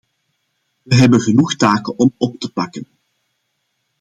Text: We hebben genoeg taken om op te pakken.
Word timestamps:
We 0.83 0.95
hebben 0.95 1.19
genoeg 1.19 1.55
taken 1.55 1.97
om 1.99 2.13
op 2.17 2.39
te 2.39 2.51
pakken. 2.53 2.87